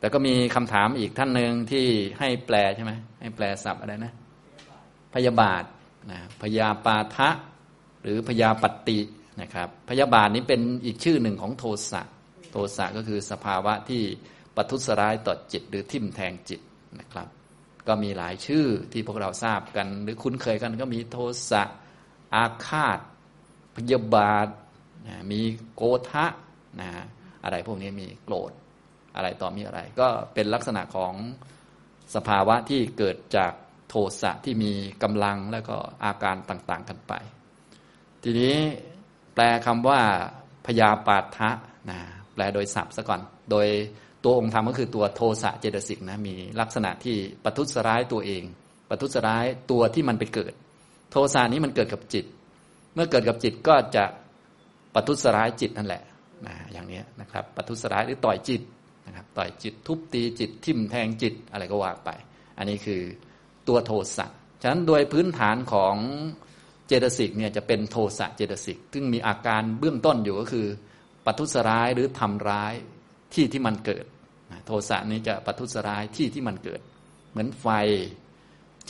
[0.00, 1.86] แต่ก็มีคำถามอีกท่านหนึ่งที่
[2.18, 4.12] ให้แปลใช่ไหมให้แปลศัพท์อะไรนะ
[5.14, 5.64] พยาบาท
[6.10, 7.30] นะพยาปาทะ
[8.02, 8.98] หรือพยาปฏิ
[9.40, 12.02] นะครับพยาบาทนี้เป็นอีกชื่อหนึ่งของโทสะ
[12.52, 14.02] โทสะก็คือสภาวะที่
[14.56, 16.60] ปัทุสร้ายต่อจิต หรือทิ่มแทงจิต
[17.00, 17.28] นะครับ
[17.88, 21.18] ก็มีหลายชื่อที่พวกเราทราบกัน หรือคุ้นเคยกันก็มีโท
[21.50, 21.62] สะ
[22.34, 22.98] อาฆาต
[23.76, 24.48] พยาบาท
[25.08, 25.40] นะมี
[25.74, 26.26] โกทะ
[26.80, 26.90] นะ
[27.44, 28.52] อะไรพวกนี้มีโกรธ
[29.18, 31.12] อะไรต่อมีอะไร ก็เป็นลักษณะของ
[32.14, 33.52] สภาวะที่เกิดจาก
[33.88, 34.72] โทสะที่มี
[35.02, 37.12] กำลังแล้วก็อาการต่างๆกันไป
[38.22, 38.56] ทีนี้
[39.34, 40.00] แปลคำว่า
[40.66, 41.50] พยาปาทะ
[41.90, 41.98] นะ
[42.34, 43.68] แปลโดยศัพท์ซะก่อน โดย
[44.24, 48.42] ตัวองค์ธรรมก็คือตัวโทสะเจตสิกนะมีลักษณะที่ปัทุสร้ายตัวเอง
[48.88, 50.52] ปัทุสร้ายตัวที่มันไปเกิด
[51.10, 52.24] โทสะนี้มันเกิดกับจิต
[52.94, 54.04] เมื่อเกิดกับจิตก็จะ
[54.94, 56.02] ปัทุสร้ายจิตนั่นแหละ
[56.46, 58.60] นะอย่างนี้นะครับปัทุสร้ายหรือต่อยจิต
[59.08, 62.10] นะครับต่อยจิตทุบตีจิตทิ่มแทงจิตอะไรก็ว่าไป
[62.58, 63.02] อันนี้คือ
[63.68, 64.26] ตัวโทสะ
[64.62, 65.94] ฉะนั้นโดยพื้นฐานของ
[66.86, 70.66] เจตสิกเนี่ยจะเป็นโทสะเจตสิกซึ่งมีอาการเบื้องต้นอยู่ก็คือ
[71.24, 72.74] ปัทุสร้ายหรือทำร้าย
[73.34, 74.04] ที่ที่มันเกิด
[74.66, 76.80] โทสะนี้จะปัทุสร้ายที่ที่มันเกิด
[77.30, 77.66] เหมือนไฟ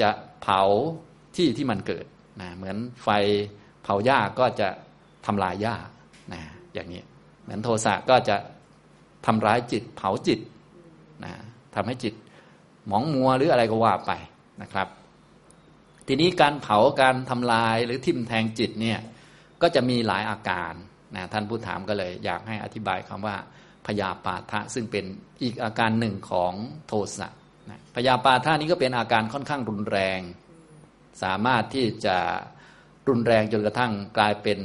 [0.00, 0.10] จะ
[0.42, 0.60] เผา
[1.36, 2.06] ที่ที่มันเกิด
[2.40, 3.08] นะเหมือนไฟ
[3.82, 4.68] เผาหญ้าก็จะ
[5.26, 5.76] ทำลายหญ้า
[6.32, 6.40] นะ
[6.74, 7.02] อย่างนี้
[7.42, 8.36] เหมือนโทสะก็จะ
[9.26, 10.40] ทำร้ายจิตเผาจิต
[11.24, 11.32] นะ
[11.74, 12.14] ทำให้จิต
[12.86, 14.12] หมองมัวหรืออะไรก็ว่าไป
[14.62, 14.88] นะครับ
[16.06, 18.98] ทีนี้การเผาการทำลายหรือทิ่มแทงจิตเนี่ย
[19.62, 20.72] ก็จะมีหลายอาการ
[21.16, 23.36] นะท่านผู้ถามก็เลย อยากให้อธิบายคำว่า
[23.86, 25.04] พยาปาทะซึ่งเป็น
[25.42, 26.52] อีกอาการหนึ่งของ
[26.86, 27.28] โทสะ
[27.70, 30.20] นะพยาปาทะนี้ก็เป็นอาการค่อนข้างรุนแรง
[31.22, 32.16] สามารถที่จะ
[33.08, 34.58] รุนแรงจนกระทั่งกลายเป็น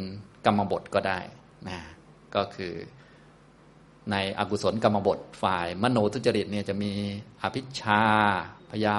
[0.46, 1.20] กรรมบทก็ได้
[1.68, 1.80] นะ
[2.36, 2.74] ก็คือ
[4.12, 6.92] ในอกุศลกรรมบทฝ่ายมโนทุจริตเนี่ยจะมี
[7.42, 8.02] อภิชา
[8.72, 8.96] พยา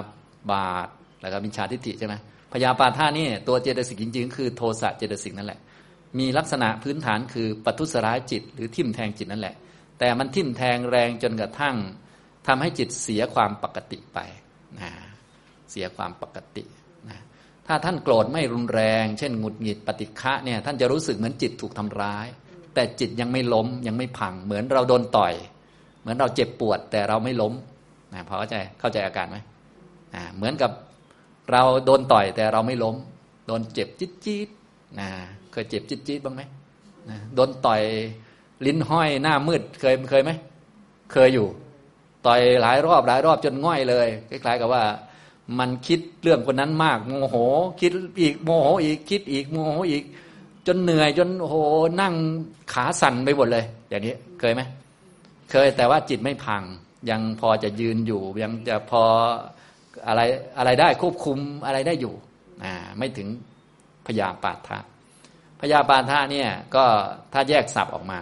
[0.51, 0.89] บาท
[1.23, 2.15] แล้วก็มิชาทิฏฐิใช่ไหม
[2.53, 5.61] พยาปาท่านี่ตัวเจตสิกจริง ๆ คือโทสะเจตสิกนั่นแหละ
[6.19, 9.55] มีลักษณะพื้นฐานคือปัทุสร้ายจิต หรือทิ่มแทงจิตนั่นแหละ
[9.99, 11.77] แต่มันทิ่มแทงแรงจนกระทั่ง
[12.47, 14.19] ทำให้จิตเสียความปกติไป
[14.81, 14.91] นะ
[15.71, 16.65] เสียความปกติ
[17.09, 17.19] นะ
[17.67, 22.27] ถ้าท่านโกรธไม่รุนแรง เช่นหงุดหงิดปฏิฆะเนี่ยท่านจะรู้สึกเหมือนจิตถูกทำร้าย
[22.75, 25.35] แต่จิตยังไม่ล้มยังไม่พัง เหมือนเราโดนต่อย
[26.01, 27.53] เหมือนเราเจ็บปวด แต่เราไม่ล้ม
[28.15, 29.37] นะพอเข้าใจเข้าใจอาการไหม
[30.15, 30.71] อ่าเหมือนกับ
[31.51, 32.97] เราโดนต่อยแต่เราไม่ล้ม
[33.47, 34.49] โดนเจ็บจิ๊ดจิ๊ด
[34.99, 35.09] นะ
[35.53, 36.43] เคยเจ็บจิ๊ดจิ๊ดบ้างไหม
[37.11, 37.83] นะโดนต่อย
[38.67, 40.31] ลิ้นห้อยหน้ามืดเคยเคยไหม
[41.13, 41.49] เคยอยู่
[42.27, 44.83] ต่อยหลายรอบหลายรอบจนง่อยเลยคล้ายๆกับว่า
[45.59, 47.37] มันคิดเรื่องคนนั้นมากโมโห
[47.81, 50.05] คิดอีกโมโหอีกคิดอีกโมโหอีก
[50.67, 51.57] จนเหนื่อยจนโอ้โห
[52.01, 52.15] นั่ง
[52.73, 54.63] ขาสั่นไปหมดเลย อย่างนี้เคยไหม
[55.51, 56.63] เคยแต่ว่าจิตไม่พัง
[57.11, 59.03] ยังพอจะยืนอยู่ ยังจะพอ
[60.07, 60.21] อะไร
[60.59, 62.15] อะไรได้ควบคุมอะไรได้อยู่
[62.65, 63.29] อ่าไม่ถึง
[64.07, 64.79] พยาปาทะ
[65.61, 66.85] พยาปาทะเนี่ยก็
[67.33, 68.21] ถ้าแยกศัพท์ออกมา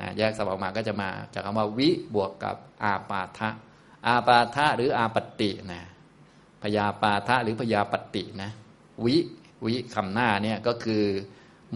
[0.00, 3.48] นะแยกศัพท์ออกมาก็จะมาจากคำว่าวิบวกกับอาปาทะ
[4.06, 5.82] อาปาทะหรืออาปตินะ
[6.62, 8.50] พยาปาทะหรือพยาปตินะ
[9.04, 9.16] วิ
[9.64, 11.04] วิคำหน้าเนี่ยก็คือ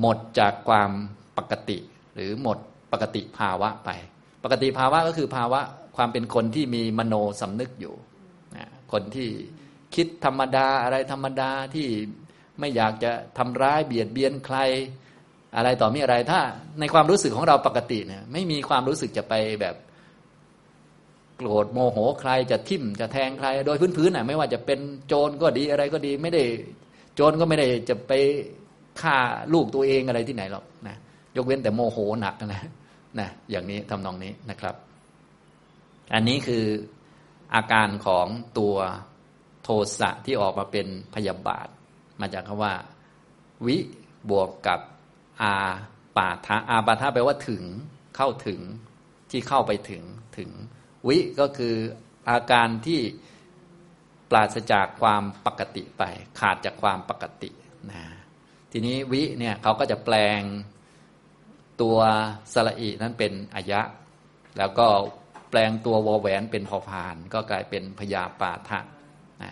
[0.00, 0.90] หมดจากความ
[1.38, 1.78] ปกติ
[2.14, 2.58] หรือหมด
[2.92, 3.90] ปกติภาวะไป
[4.44, 5.60] ปกติภาวะก็คือภาวะ
[5.96, 7.94] ความเป็นคนที่มีมโนสำนึกอยู่
[8.92, 9.28] คนที่
[9.94, 11.88] คิดธรรมดาอะไรธรรมดาที่
[12.60, 14.58] ไม่อยากจะทำร้ายเบียดเบียนใคร
[15.56, 16.40] อะไรต่อมีอะไรถ้า
[16.80, 19.76] ในความรู้สึกของเราปกติเนี่ยไม่มีความรู้สึกจะไปแบบ
[21.36, 26.44] โกรธโมโหใครจะทิ่มจะแทงใคร โดยพื้นๆน่ะไม่ว่าจะเป็นโจรก็ดีอะไรก็ดีไม่ได้
[27.14, 28.12] โจรก็ไม่ได้จะไป
[29.02, 29.16] ฆ่า
[29.52, 30.96] ลูกตัวเองอะไรที่ไหนหรอกนะ
[31.36, 32.62] ยกเว้นแต่โมโหหนักนะ
[33.20, 34.74] นะอย่างนี้ทำนองนี้นะครับ
[36.14, 36.64] อันนี้คือ
[37.54, 38.26] อาการของ
[38.58, 38.76] ตัว
[39.62, 39.68] โท
[39.98, 41.68] สะที่ออกมาเป็นพยาบาท
[42.20, 42.74] มาจากคำว่า
[43.66, 43.76] วิ
[44.30, 44.80] บวกกับ
[45.42, 45.54] อา
[46.16, 47.62] ปาทะอาปาทะแปลว่าถึง
[48.16, 48.60] เข้าถึง
[49.30, 50.02] ที่เข้าไปถึง
[50.38, 50.50] ถึง
[51.08, 51.74] วิก็คือ
[52.30, 53.00] อาการที่
[54.30, 56.02] ปราศจากความปกติไป
[56.40, 57.50] ขาดจากความปกติ
[57.90, 58.02] นะ
[58.72, 60.40] ทีนี้วิเนี่ยเขาก็จะแปลง
[61.80, 61.98] ตัว
[62.52, 63.80] สระอีนั้นเป็นอายะ
[64.58, 64.86] แล้วก็
[65.50, 68.78] แปลงตัววอแหวนเป็นพอพาน ก็กลายเป็นพยาปาทะ
[69.42, 69.50] นะ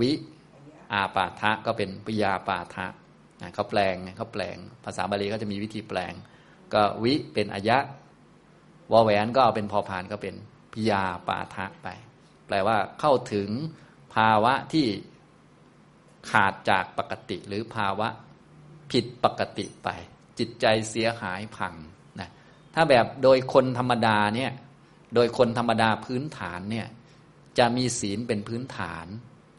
[0.00, 0.12] วิ
[0.92, 2.86] อาปาทะก็เป็นพยาปาทะ
[3.42, 6.12] นะเขาแปลงเขาแปลงภาษาบาลีเขาจะมีวิธีแปลง
[6.74, 7.78] ก็วิเป็นอายะ
[8.92, 10.34] วอแหวนก็เอาเป็นพอพานก็เป็น
[10.74, 11.88] พยาปาทะไป
[12.46, 13.48] แปลว่าเข้าถึง
[14.14, 14.86] ภาวะที่
[16.30, 18.08] ขาดจากปกติหรือภาวะ
[18.90, 19.88] ผิดปกติไป
[20.38, 21.74] จิตใจเสียหายพัง
[22.20, 22.28] นะ
[22.74, 24.50] ถ้าแบบโดยคนธรรมดาเนี่ย
[25.14, 26.86] โดยคนธรรมดาพื้นฐานเนี่ย
[27.58, 29.06] จะมีศีลเป็นพื้นฐาน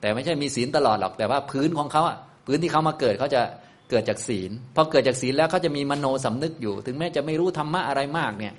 [0.02, 2.18] แต่ไม่ใช่มีศีลตลอดหรอกแต่ว่าพื้นของเขาอะ
[2.48, 3.42] พื้นที่เขามาเกิดเขาจะ
[3.90, 8.54] เกิดจากศีลพอเกิดจากศีลแล้วเขาจะมีมโนสำนึกอยู่ ถึงแม้จะไม่รู้ธรรมะอะไรมากเนี่ย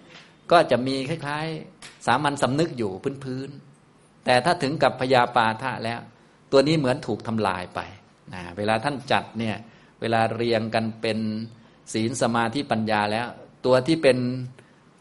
[0.51, 2.91] ก็จะมีคล้ายๆ สามัญสำนึกอยู่
[3.25, 6.01] พื้นๆแต่ถ้าถึงกับพยาปาทะแล้ว
[6.53, 7.81] ตัวนี้เหมือนถูกทำลายไป
[8.35, 9.57] นะเวลาท่านจัดเนี่ย
[10.03, 11.19] เวลาเรียงกันเป็น
[11.93, 13.27] ศีลสมาธิปัญญาแล้ว
[13.67, 14.19] ตัวที่เป็น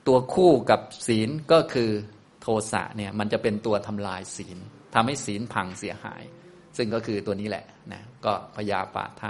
[0.08, 1.90] ตัวคู่กับศีลก็คือ
[2.42, 4.58] โทสะเนี่ยมันจะเป็นตัวทำลายศีล
[4.94, 6.24] ทำให้ศีลพังเสียหาย
[6.78, 9.30] ซึ่งก็คือตัวนี้แหละนะก็พยาปาทะ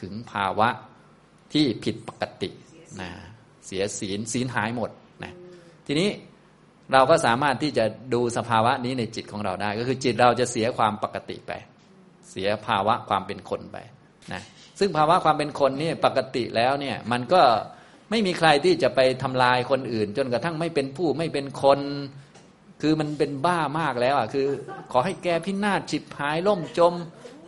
[0.00, 0.68] ถึงภาวะ
[1.52, 2.50] ที่ผิดปกติ
[3.00, 3.10] นะ
[3.66, 4.90] เสียศีลศีลหายหมด
[5.24, 5.32] นะ
[5.86, 6.10] ทีนี้
[6.92, 7.84] เราก็สามารถที่จะ
[8.14, 11.52] ดูสภาวะนี้ในจิตของเราได้ ก็คือจิตเราจะเสียความปกติไป
[12.30, 13.76] เสียภาวะความเป็นคนไป
[14.32, 14.42] นะ
[14.78, 17.42] ซึ่งภาวะความเป็นคนนี่ปกติแล้วเนี่ยมันก็
[18.10, 21.80] ไม่มีใครที่จะไปทำลายคนอื่น จนกระทั่งไม่เป็นผู้ไม่เป็นคน
[22.82, 24.46] คือมันเป็นบ้ามากแล้วอะคือ
[24.92, 26.94] ขอให้แกพินาศฉิบหายล่มจม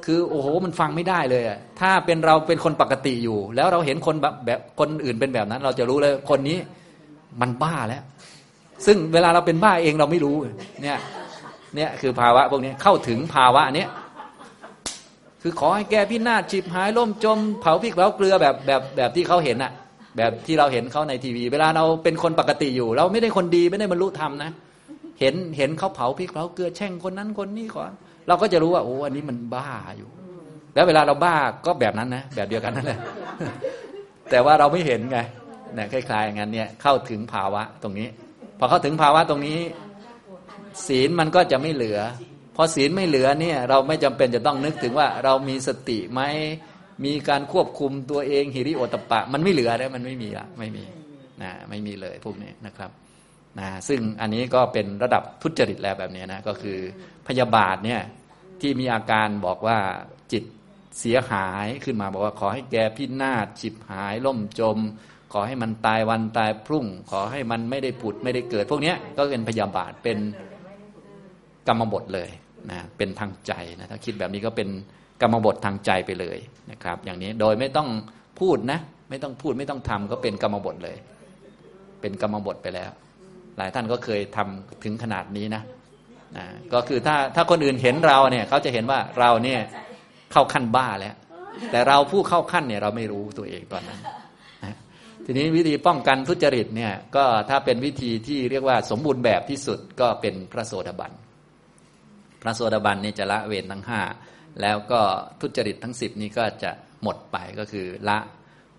[0.05, 6.59] คือโอ้โหมันฟังไม่ได้เลยอะถ้าเป็นเราเป็นคนปกติอยู่ แล้วเราเห็นคนแบบแบบคนอื่นเป็นแบบนั้น เราจะรู้เลยคนนี้
[7.41, 8.03] มันบ้าแล้ว
[8.87, 10.37] ซึ่งเวลาเราเป็นบ้าเองเราไม่รู้
[10.83, 10.99] เนี่ย
[11.77, 13.89] เนี่ยคือภาวะพวกนี้เข้าถึงภาวะเนี้ย
[15.47, 19.73] คือขอให้แกพินาศฉิบหายล่มจม เผาพริกเผาเกลือแบบแบบแบบที่เขาเห็นอะ
[20.17, 24.51] แบบที่เราเห็นเขาในทีวี เวลาเราเป็นคนปกติอยู่ เราไม่ได้คนดีไม่ได้บรรลุธรรมนะ
[25.21, 27.83] เห็นเห็นเขาเผาพริกเผาเกลือแช่งคนนั้นคนนี้ก่อ
[28.29, 29.69] เราก็จะรู้ว่าโอ้อันนี้มันบ้า
[29.99, 30.09] อยู่
[30.75, 31.35] แล้วเวลาเราบ้า
[31.67, 32.99] ก็แบบนั้นนะแบบเดียวกันนั่นแหละ
[34.31, 35.19] แต่ว่าเราไม่เห็นไง
[35.75, 38.09] เนี่ยคล้ายๆอย่างนั้นเนี่ยเข้าถึงภาวะตรงนี้
[38.59, 39.59] พอเข้าถึงภาวะตรงนี้
[40.87, 42.01] ศีลมันก็จะไม่เหลือ
[42.57, 46.23] พอศีลไม่เหลือเนี่ยเราไม่จำเป็นจะต้องนึกถึงว่าเรามีสติไหม
[47.05, 50.85] มีการควบคุมตัวเองหิริโอตปะ มันไม่เหลือแล้วมันไม่มีละไม่มี
[51.43, 52.91] นะไม่มีเลยพวกนี้นะครับ
[53.59, 56.79] นะซึ่งอันนี้ก็เป็นระดับทุจริตแล้วแบบนี้นะก็คือ
[57.27, 58.01] พยาบาทเนี่ย
[58.61, 59.79] ที่มีอาการบอกว่า
[60.33, 60.45] จิต
[61.01, 64.79] เสียหายขึ้นมาบอกว่าขอให้แกพินาศฉิบหายล่มจม
[65.33, 70.19] ขอให้มันตายวันตายพรุ่ง ขอให้มันไม่ได้ผุดไม่ได้เกิด พวกนี้ก็เป็นพยาบาทเป็น
[71.69, 72.31] กรรมบทเลย
[72.71, 74.69] นะเป็นทางใจนะถ้าคิดแบบนี้ก็เป็น
[75.23, 76.39] กรรมบททางใจไปเลย
[76.71, 77.89] นะครับ อย่างนี้โดยไม่ต้อง
[78.41, 78.79] พูดนะ
[79.11, 80.97] ไม่ต้องพูดไม่ต้องทำก็เป็นกรรมบทเลย
[82.01, 82.91] เป็นกรรมบทไปแล้ว
[83.57, 85.63] หลายท่านก็เคยทำถึงขนาดนี้นะ
[86.37, 89.61] นะก็คือถ้าถ้าคนอื่นเห็นเราเนี่ยเขาจะเห็นว่าเราเนี่ย
[90.33, 91.15] เข้าขั้นบ้าแล้ว
[91.71, 94.01] แต่เราผู้เข้าขั้นเนี่ยเราไม่รู้ตัวเองตอนนั้น
[95.25, 101.13] ทีนี้วิธีป้องกันทุจริตเนี่ยก็ถ้าเป็นวิธีที่เรียกว่าสมบูรณ์แบบที่สุดก็เป็นพระโสดาบัน
[102.47, 104.01] ระโสดาบันนี่จะละเวรทั้งห้า
[104.61, 105.01] แล้วก็
[105.41, 106.71] ทุจริตทั้งสิบนี้ก็จะ
[107.03, 108.19] หมดไปก็คือละ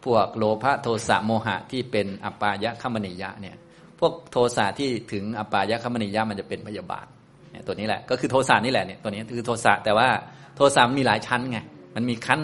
[0.05, 3.55] พวกโลภะโทสะโมหะที่เป็นอปายะขมนิยะเนี่ย
[3.99, 7.05] พวกโทสะที่ถึงอปายะขมนิยะมันจะเป็นพยาบาท
[7.51, 10.07] เนี่ยตัวนี้แหละก็คือโทสะนี่แหละเนี่ยตัวนี้คือโทสะแต่ว่า
[10.55, 11.59] โทสะมันมีหลายชั้นไง
[11.95, 12.39] มันมีชั้น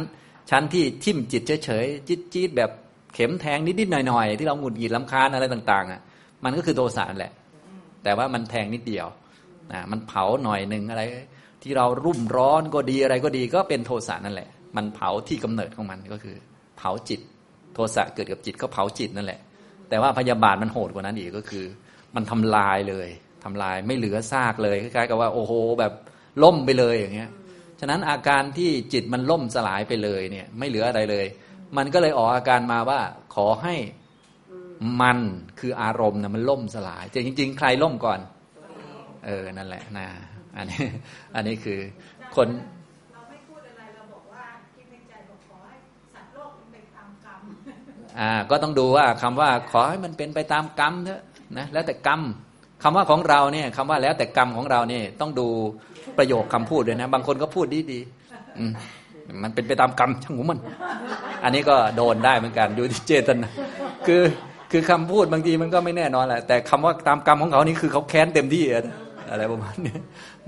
[0.49, 2.71] ชั้นที่ทิ่มจิตเฉยๆจี๊ดๆแบบ
[3.13, 6.01] เข็มแทงนิดๆหน่อยๆที่เราหงุดหงิดลำคาญอะไรต่างๆอะ
[6.43, 7.33] มันก็คือโทสะนั่นแหละ
[8.03, 9.07] แต่ว่ามันแทงนิดเดียว
[9.71, 11.03] นะมันเผาหน่อยหนึ่งอะไร
[11.63, 16.35] ที่เรารุ่มร้อนก็ดีอะไรก็ดีก็เป็นโทสะนั่นแหละ มันเผาที่กำเนิดของมันก็คือ
[16.77, 17.21] เผาจิต
[17.73, 19.39] โทสะเกิดกับจิตก็เผาจิตนั่นแหละ
[19.89, 21.65] แต่ว่าพยาบาทมันโหดกว่านั้นอีกก็คือ
[22.15, 23.07] มันทำลายเลย
[23.43, 25.93] ทำลายไม่เหลือซากเลยคล้ายๆกับว่าโอ้โหแบบ
[26.43, 27.29] ล่มไปเลยอย่างเงี้ย
[27.79, 31.25] ฉะนั้นอาการที่จิตมันล่มสลายไปเลยเนี่ย ไม่เหลืออะไรเลย
[31.77, 32.99] มันก็เลยออกอาการมาว่า
[33.35, 33.75] ขอให้
[35.01, 35.19] มัน
[35.59, 38.19] คืออารมณ์นะมันล่มสลายแต่จริง ๆ ใครล่มก่อน
[39.25, 40.05] เออ นั่นแหละนะ
[40.57, 40.83] อันนี้
[41.35, 41.79] อันนี้คือ
[42.35, 42.47] คน
[43.13, 44.43] เราไม่พูดอะไรเราบอกว่า
[44.75, 45.75] คิดในใจบอกขอให้
[46.13, 47.39] สัตว์โลกมันเป็นตามกรรม
[48.19, 51.21] อ่าก็ต้องดูว่าคำว่าขอให้มันเป็นไปตามกรรมเถอะ
[51.57, 52.21] นะแล้วแต่กรรม
[52.83, 55.47] คำว่าของเราเนี่ยคำว่าแล้วแต่กรรมของเราเนี่ยต้องดู
[56.17, 58.71] ประโยคคำพูดด้วยนะ บางคนก็พูดดีดีๆอืม
[59.43, 60.59] มันเป็นไปตามกรรมช่างหัวมัน
[61.43, 63.49] อันนี้ก็โดนได้เหมือนกันอยู่ที่เจตนา
[64.07, 64.23] คือ
[64.71, 68.85] คือคำพูดบางทีมันก็ไม่แน่นอนแหละแต่คำว่าตามกรรมของเขานี่คือเขาแค้นเต็มที่อะ
[69.29, 69.97] อะไรประมาณนี้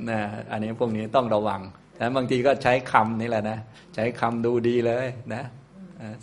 [0.10, 0.20] นะ
[0.52, 1.62] อันนี้พวกนี้ต้องระวัง
[1.96, 3.58] แต่บางทีก็ใช้คำนี่แหละนะ
[3.96, 5.44] ใช้คำดูดีเลยนะ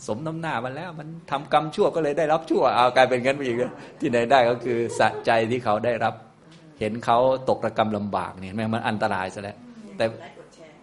[0.06, 3.56] สมน้ำหน้ามันแล้วมันทำกรรมชั่วก็เลยได้รับชั่วเอากลายเป็นงั้นไปอีก
[4.00, 6.14] ที่ไหนได้ก็คือสะใจที่เขาได้รับ
[6.80, 9.56] เห็นเขาตกระกรรมลำบากเนี่ยแม่มันอันตรายซะแล้ว
[9.96, 10.04] แต่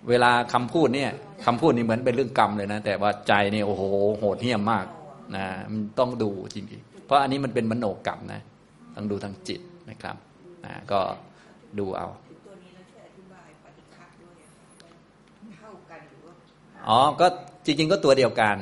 [0.09, 1.11] เวลาคำพูดเนี่ย
[1.45, 3.83] คำพูดนี่เหมือนเป็นเรื่องกรรมเลยนะ แต่ว่าใจนี่โอ้โห
[4.19, 4.85] โหดเหี้ยมมาก
[5.35, 8.41] นะมันต้องดูจริงๆเพราะอันนี้มันเป็นมโนกรรมนะ
[8.95, 10.15] ต้องดูทางจิตนะครับ
[10.65, 10.99] นะก็
[11.79, 12.07] ดูเอา
[12.45, 14.49] ตัวนี้เราช่วยอธิบายปฏิฆะด้วยอะ
[15.57, 16.33] เท่ากันหรือว่า
[16.89, 17.27] อ๋อ ก็
[17.65, 18.57] จริง ๆ ก็ตัวเดียวกัน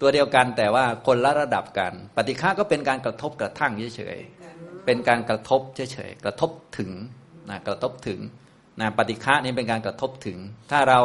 [0.00, 6.90] ตัวเดียวกันแต่ว่าคนละระดับกัน ปฏิฆาก็เป็นการกระทบกระทั่งเฉยๆเป็นการกระทบเฉยๆกระทบถึง
[7.50, 8.20] นะกระทบถึง
[8.80, 10.38] นะปฏิฆะนี่เป็นการกระทบถึง
[10.70, 11.00] ถ้าเรา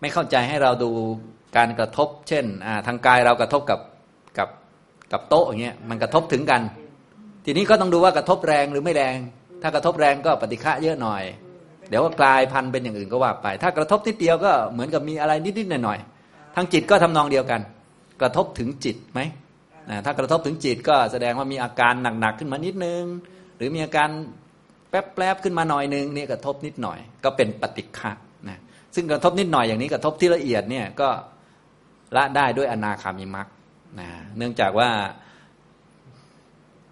[0.00, 0.90] ไม่เข้าใจให้เราดู
[1.56, 2.44] การกระทบ เช่น
[2.86, 3.80] ทางกายเรากระทบกับ
[4.38, 4.48] กับ
[5.12, 6.62] กับโต๊ะอย่างเงี้ยมันกระทบถึงกัน
[7.44, 9.16] ทีนี้ก็ต้องดูว่ากระทบแรงหรือไม่แรง
[9.66, 11.22] ถ้ากระทบแรงก็ปฏิฆะเยอะหน่อย
[11.88, 17.60] เดี๋ยวก็กลายพันธุ์เป็นอย่างอื่นก็ว่าไป ถ้ากระทบนิดเดียวก็เหมือนกับมีอะไรนิดๆหน่อยๆทางจิตก็ทำนองเดียวกัน
[18.20, 19.20] กระทบถึงจิตไหม
[20.04, 23.02] ถ้ากระทบถึงจิตก็แสดงว่ามีอาการหนักๆขึ้นมานิดนึง
[23.56, 24.08] หรือมีอาการ
[24.90, 28.10] แป๊บๆขึ้นมาหน่อยนึงนี่กระทบนิดหน่อย ก็เป็นปฏิฆะ
[28.48, 28.58] นะ
[28.94, 31.08] ซึ่งกระทบนิดหน่อยอย่างนี้กระทบที่ละเอียดเนี่ยก็
[32.16, 33.46] ละได้ด้วยอนาคามิมัก
[34.00, 34.90] นะเนื่องจากว่า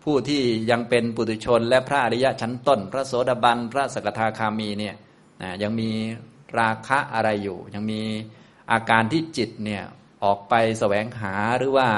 [0.03, 4.95] ผู้ที่ยังเป็นปุถุชน และพระอริยะชั้นต้น พระโสดาบันพระสกทาคามีเนี่ย
[5.43, 5.91] นะยังมี
[6.59, 8.01] ราคะอะไรอยู่ ยังมี
[8.73, 9.83] อาการที่จิตเนี่ย
[10.25, 11.89] ออกไปแสวงหาหรือว่า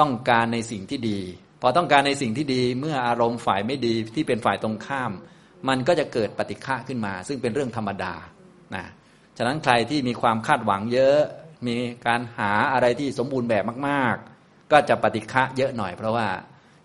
[0.00, 1.20] ต้องการในสิ่งที่ดี
[1.60, 5.12] พอต้องการในสิ่งที่ดีเมื่ออารมณ์ฝ่ายไม่ดีที่เป็นฝ่ายตรงข้าม
[5.68, 8.14] มันก็จะเกิดปฏิฆะขึ้นมา ซึ่งเป็นเรื่องธรรมดา
[8.74, 8.84] นะ
[9.36, 11.18] ฉะนั้นใครที่มีความคาดหวังเยอะ
[11.66, 11.76] มี
[12.06, 16.26] การหาอะไรที่สมบูรณ์แบบมาก ๆ ก็จะปฏิฆะเยอะหน่อยเพราะว่า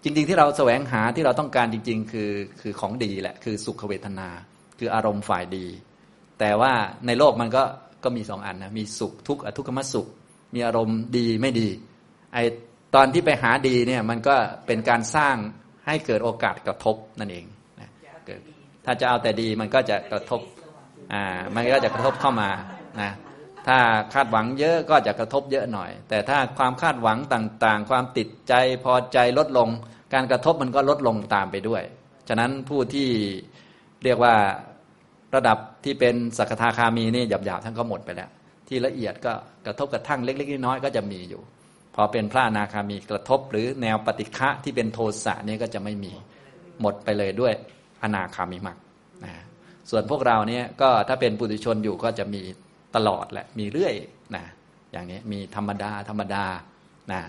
[0.04, 2.32] จริง ๆ ที่เราแสวงหาที่เราต้องการจริง ๆ คือ
[2.62, 4.30] คือของดีแหละ คือสุขเวทนา
[4.80, 5.66] คืออารมณ์ฝ่ายดี
[6.40, 6.74] แต่ว่า
[7.08, 7.64] ในโลกมันก็
[8.04, 10.08] ก็มีสองอันนะมีสุขทุกข์อทุกขมสุข
[10.54, 11.70] มีอารมณ์ดีไม่ดี
[12.34, 12.38] ไอ
[12.96, 14.36] ตอนที่ไปหาดีเนี่ยมันก็
[14.68, 15.36] เป็นการสร้าง
[15.86, 17.46] ให้เกิดโอกาสกระทบนั่นเอง
[17.80, 17.90] นะ
[18.86, 20.42] ถ้าจะเอาแต่ดีมันก็จะกระทบ
[21.14, 21.24] อ่า
[21.56, 22.50] มันก็จะกระทบเข้ามา
[23.02, 23.12] นะ
[23.68, 23.78] ถ้า
[24.14, 28.54] คาดหวังเยอะก็จะกระทบเยอะหน่อย แต่ถ้าความคาดหวังต่างๆ ความติดใจ
[28.84, 29.70] พอใจลดลง
[30.14, 31.84] การกระทบมันก็ลดลงตามไปด้วย
[32.30, 33.08] ฉะนั้นผู้ที่
[34.04, 34.34] เรียกว่า
[35.36, 38.30] ระดับที่เป็นสักทาคามีนี่หยาบๆท่านก็หมดไปแล้ว
[38.68, 39.34] ที่ละเอียดก็
[39.66, 41.42] กระทบกระทั่งเล็กๆน้อยๆก็จะมีอยู่
[41.96, 46.14] พอเป็นพระนาคามีกระทบ หรือแนวปฏิฆะที่เป็นโทสะนี่ก็จะไม่มี
[46.82, 47.54] หมดไปเลยด้วย
[48.04, 48.78] อนาคามิมัก
[49.26, 49.34] นะ
[49.90, 52.42] ส่วนพวกเราเนี่ยก็ถ้าเป็นปุถุชนอยู่ก็จะมี
[52.96, 53.94] ตลอดแหละมีเรื่อย
[54.36, 54.46] นะ
[54.92, 56.46] อย่างนี้มีธรรมดาธรรมดา
[57.12, 57.22] นะ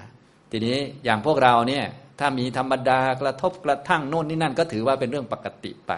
[0.50, 1.84] ทีนี้อย่างพวกเราเนี่ย
[2.20, 5.92] ถ้ามีธรรมดากระทบกระทั่งโน่นนี่นั่นก็ถือว่าเป็นเรื่องปกติไป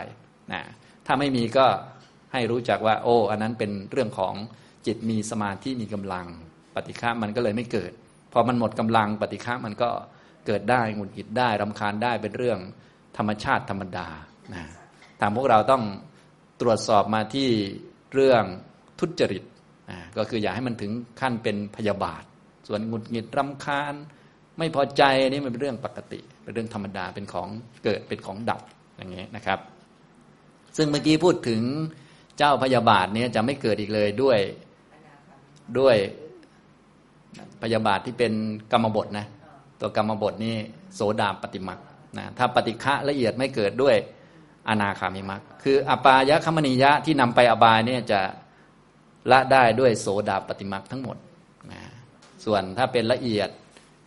[0.53, 0.63] นะ
[1.07, 1.67] ถ้าไม่มีก็
[2.33, 4.35] ให้รู้จักว่า โอ้ อันนั้นเป็นเรื่องของ
[4.87, 6.27] จิตมีสมาธิมีกำลัง
[6.75, 7.93] ปฏิฆะมันก็เลยไม่เกิด
[8.33, 9.91] พอมันหมดกำลัง ปฏิฆะมันก็
[10.47, 12.59] เกิดได้หงุดหงิดได้รำคาญได้เป็นเรื่อง
[13.17, 14.09] ธรรมชาติธรรมดา
[14.55, 14.65] นะ
[15.21, 15.83] ทางพวกเราต้อง
[16.61, 17.49] ตรวจสอบมาที่
[18.15, 18.43] เรื่อง
[19.01, 19.43] ทุจริต
[20.17, 22.23] ก็คืออย่าให้มันถึงขั้นเป็นพยาบาท
[22.69, 23.95] ส่วนหงุดหงิดรำคาญ
[24.59, 27.49] ไม่พอใจนี่มันเป็นเรื่องปกติ เป็นเรื่องธรรมดาเป็นของ
[27.85, 28.61] เกิดเป็นของดับ
[28.97, 29.59] อย่างนี้นะครับ
[30.77, 31.61] ซึ่งเมื่อกี้พูดถึง
[32.39, 34.39] เจ้าพยาบาทนี้จะไม่เกิดอีกเลยด้วย
[35.79, 35.97] ด้วย
[37.63, 38.33] พยาบาทที่เป็น
[38.73, 39.27] กรรมบทนะ
[39.81, 40.57] ตัวกรรมบทนี่
[40.95, 41.79] โสดาปฏิมัก
[42.19, 43.97] นะถ้าปฏิฆะละเอียดไม่เกิดด้วย
[44.69, 48.21] อนาคามิมักคืออปายะคมณียะที่นำไปอบายเนี่ยจะ
[49.31, 51.17] ละได้ด้วยโสดาปฏิมักทั้งหมด
[51.73, 51.81] นะ
[52.45, 53.49] ส่วนถ้าเป็นละเอียด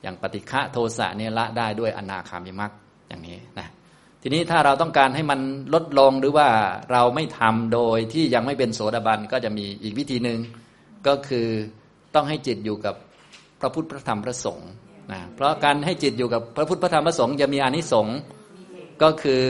[0.02, 2.72] อย่างปฏิฆะโทสะเนี่ยละได้ด้วยอนาคามิมัก
[3.08, 3.68] อย่างนี้นะ
[4.22, 5.40] ทีนี้ถ้าเราต้องการให้มัน
[5.74, 6.48] ลดลงหรือว่า
[6.92, 10.40] เราไม่ทำโดยที่ยังไม่เป็นโสดาบันก็จะมีอีกวิธีหนึ่ง
[11.08, 11.48] ก็คือ
[12.16, 12.96] ต้องให้จิตอยู่กับ
[13.62, 14.70] พระพุทธพระธรรมพระสงฆ์
[15.12, 18.18] นะเพราะการให้จิตอยู่กับพระพุทธพระธรรมพระสงฆ์จะมีอานิสงส์
[19.04, 19.44] ก็คือ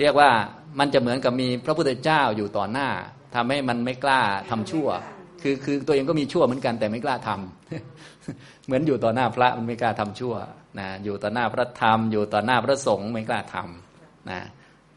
[0.00, 0.30] เรียกว่า
[0.78, 2.88] มันจะเหมือนกับมีพระพุทธเจ้าอยู่ต่อหน้า
[3.34, 4.20] ทำให้มันไม่กล้า
[4.50, 4.88] ทำชั่ว
[5.42, 10.34] คือคือตัวเองก็มีชั่วเหมือนกันแต่ไม่กล้าทำเหมือนอยู่ต่อหน้าพระมันไม่กล้าทำชั่ว
[10.78, 14.40] นะอยู่ต่อหน้าพระธรรม อยู่ต่อหน้าพระสงฆ์ไม่กล้าทำนะ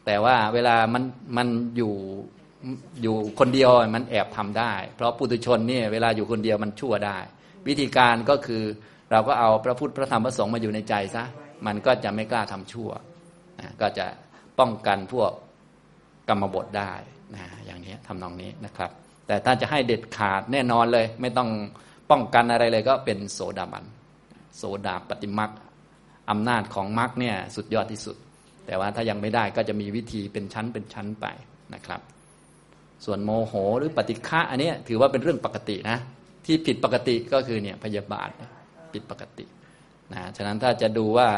[0.05, 1.03] แต่ว่าเวลามัน
[1.37, 1.93] มันอยู่
[3.01, 7.17] อยู่คนเดียวมันแอบทำได้ เพราะปุถุชนเนี่ยเวลาอยู่คนเดียวมันชั่วได้
[7.67, 8.63] วิธีการก็คือ
[9.11, 11.23] เราก็เอาพระพุทธพระธรรมพระสงฆ์มาอยู่ในใจซะ
[11.65, 12.89] มันก็จะไม่กล้าทำชั่ว
[13.59, 14.05] นะก็จะ
[14.59, 15.31] ป้องกันพวก
[16.29, 16.93] กรรมบทได้
[17.35, 18.91] นะอย่างนี้ทำนองนี้นะครับ
[19.27, 21.49] แต่ถ้าจะให้เด็ดขาดแน่นอนเลย ไม่ต้อง
[22.09, 23.85] ป้องกันอะไรเลย ก็เป็นโสดาบัน
[24.57, 25.51] โสดาปฏิมัก
[26.29, 28.15] อำนาจของมักเนี่ยสุดยอดที่สุด
[28.65, 31.25] แต่ว่าถ้ายังไม่ได้ก็จะมีวิธีเป็นชั้นเป็นชั้นไป
[31.73, 32.01] นะครับ
[33.05, 35.97] ส่วนโมโหหรือปฏิฆะอันนี้ถือว่าเป็นเรื่องปกตินะ
[36.45, 38.29] ที่ผิดปกติก็คือเนี่ยพยาบาท
[38.93, 39.45] ผิดปกติ
[40.13, 41.29] นะฉะนั้นถ้าจะดูว่า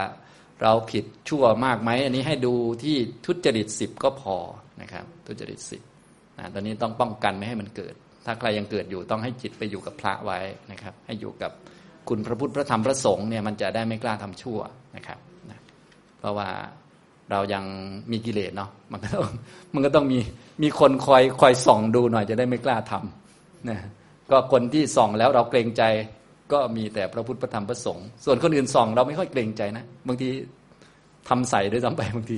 [0.62, 2.54] เราผิดชั่วมากไหมอันนี้ให้ดู
[2.84, 4.38] ที่ทุจริตสิบก็พอ
[4.82, 5.82] นะครับ ทุจริตสิบ
[6.38, 7.94] นะตอนนี้ต้องป้องกันไม่ให้มันเกิด
[8.26, 10.40] ถ้าใครยังเกิดอยู่ต้องให้จิตไปอยู่กับพระไว้
[10.72, 11.52] นะครับ ให้อยู่กับ
[12.10, 14.60] คุณพระพุทธพระธรรมพระสงฆ์เนี่ยมันจะได้ไม่กล้าทำชั่ว
[14.96, 15.20] นะครับ
[15.50, 15.60] นะ
[16.20, 16.50] เพราะว่า
[17.32, 17.64] เรายัง
[18.12, 19.26] มีกิเลสเนาะมันก็ต้อง
[19.74, 20.20] มันก็ต้องมี
[20.64, 23.80] มีคนคอยคอยส่องดูหน่อยจะได้ไม่กล้าทำนะ
[24.32, 25.84] ก็คนที่ส่องแล้วเราเกรงใจ
[26.52, 30.30] ก็มีแต่พระพุทธพระธรรมพระสงฆ์ส่วนคนอื่นส่องเราไม่ค่อยเกรงใจนะบางที
[31.30, 32.38] ทำใส่ด้วยซ้ำไปบางที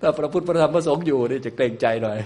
[0.00, 2.18] ถ้าพระพุทธพระธรรมพระสงฆ์อยู่นี่จะเกรงใจหน่อย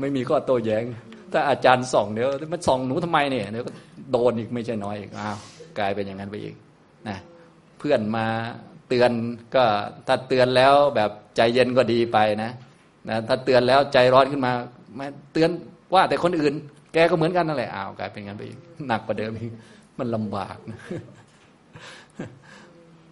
[0.00, 0.84] ไม่มีข้อโต้แย้ง
[1.32, 3.70] ถ้าอาจารย์ส่องเดี๋ยวมันส่องหนูทำไมเนี่ยเดี๋ยวก็
[4.12, 5.36] โดนอีกไม่ใช่น้อยอีกอ้าว
[5.78, 6.54] กลายเป็นอย่างนั้นไปอีก
[7.08, 7.18] นะ
[7.78, 8.26] เพื่อนมา
[8.88, 9.10] เตือน
[9.54, 9.64] ก็
[10.06, 12.50] ถ้าเตือนแล้วแบบใจเย็นก็ดีไปนะ
[13.08, 14.52] นะถ้าเตือนแล้วใจร้อนขึ้นมา
[14.98, 15.50] มาเตือน
[15.94, 16.54] ว่าแต่คนอื่น
[16.92, 18.58] แกก็เหมือนกันนั่นแหละอ้าวกลายเป็นอย่างนั้นไปอีก
[18.88, 19.52] หนักกว่าเดิมอีก
[19.98, 20.78] มันลำบากนะ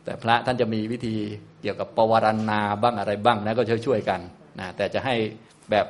[0.04, 1.16] แต่พระท่านจะมีวิธี
[1.62, 4.20] เกี่ยวกับปวารณาบ้างอะไรบ้างนะก็ช่วยๆกัน
[4.58, 5.14] นะแต่จะให้
[5.70, 5.86] แบบ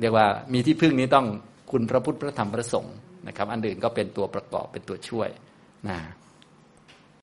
[0.00, 1.26] เรียกว่ามีที่พึ่งนี้ต้อง
[1.70, 2.96] คุณพระพุทธพระธรรมพระสงฆ์
[3.28, 5.28] นะครับ อันอื่นก็เป็นตัวประกอบเป็นตัวช่วย
[5.88, 5.98] นะ